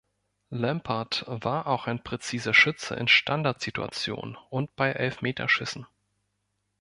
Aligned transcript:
Lampard 0.49 1.25
war 1.27 1.67
auch 1.67 1.85
ein 1.85 2.01
präziser 2.03 2.55
Schütze 2.55 2.95
in 2.95 3.07
Standardsituation 3.07 4.35
und 4.49 4.75
bei 4.75 4.93
Elfmeterschüssen. 4.93 5.85